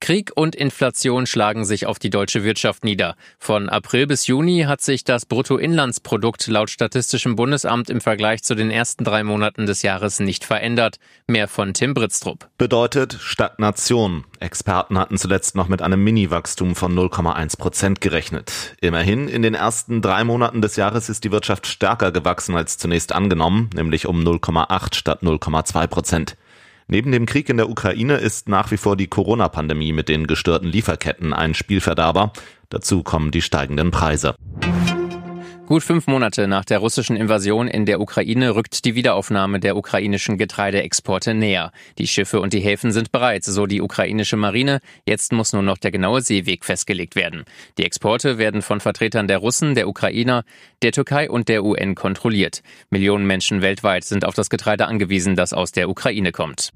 [0.00, 3.16] Krieg und Inflation schlagen sich auf die deutsche Wirtschaft nieder.
[3.38, 8.70] Von April bis Juni hat sich das Bruttoinlandsprodukt laut Statistischem Bundesamt im Vergleich zu den
[8.70, 10.96] ersten drei Monaten des Jahres nicht verändert.
[11.26, 12.48] Mehr von Tim Britztrup.
[12.56, 14.24] Bedeutet Stagnation.
[14.40, 18.74] Experten hatten zuletzt noch mit einem Mini-Wachstum von 0,1 Prozent gerechnet.
[18.80, 23.12] Immerhin, in den ersten drei Monaten des Jahres ist die Wirtschaft stärker gewachsen als zunächst
[23.12, 26.36] angenommen, nämlich um 0,8 statt 0,2 Prozent.
[26.92, 30.66] Neben dem Krieg in der Ukraine ist nach wie vor die Corona-Pandemie mit den gestörten
[30.66, 32.32] Lieferketten ein Spielverderber.
[32.68, 34.34] Dazu kommen die steigenden Preise.
[35.70, 40.36] Gut fünf Monate nach der russischen Invasion in der Ukraine rückt die Wiederaufnahme der ukrainischen
[40.36, 41.70] Getreideexporte näher.
[41.96, 44.80] Die Schiffe und die Häfen sind bereit, so die ukrainische Marine.
[45.06, 47.44] Jetzt muss nur noch der genaue Seeweg festgelegt werden.
[47.78, 50.42] Die Exporte werden von Vertretern der Russen, der Ukrainer,
[50.82, 52.64] der Türkei und der UN kontrolliert.
[52.90, 56.72] Millionen Menschen weltweit sind auf das Getreide angewiesen, das aus der Ukraine kommt.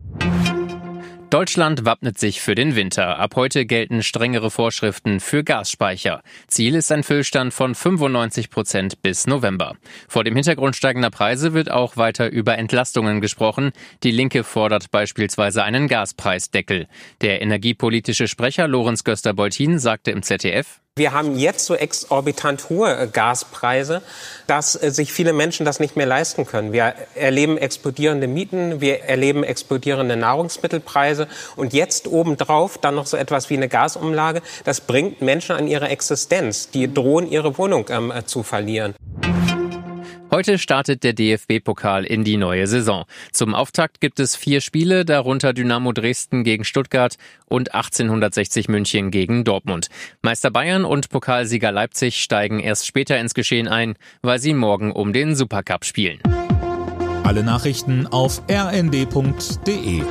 [1.34, 3.18] Deutschland wappnet sich für den Winter.
[3.18, 6.22] Ab heute gelten strengere Vorschriften für Gasspeicher.
[6.46, 9.74] Ziel ist ein Füllstand von 95 Prozent bis November.
[10.06, 13.72] Vor dem Hintergrund steigender Preise wird auch weiter über Entlastungen gesprochen.
[14.04, 16.86] Die Linke fordert beispielsweise einen Gaspreisdeckel.
[17.20, 23.08] Der energiepolitische Sprecher Lorenz Göster-Boltin sagte im ZDF, wir haben jetzt so exorbitant hohe äh,
[23.08, 24.00] Gaspreise,
[24.46, 26.72] dass äh, sich viele Menschen das nicht mehr leisten können.
[26.72, 33.50] Wir erleben explodierende Mieten, wir erleben explodierende Nahrungsmittelpreise und jetzt obendrauf dann noch so etwas
[33.50, 34.40] wie eine Gasumlage.
[34.62, 36.70] Das bringt Menschen an ihre Existenz.
[36.70, 38.94] Die drohen, ihre Wohnung ähm, äh, zu verlieren.
[40.34, 43.04] Heute startet der DFB-Pokal in die neue Saison.
[43.30, 49.44] Zum Auftakt gibt es vier Spiele, darunter Dynamo Dresden gegen Stuttgart und 1860 München gegen
[49.44, 49.90] Dortmund.
[50.22, 55.12] Meister Bayern und Pokalsieger Leipzig steigen erst später ins Geschehen ein, weil sie morgen um
[55.12, 56.18] den Supercup spielen.
[57.22, 60.02] Alle Nachrichten auf rnd.de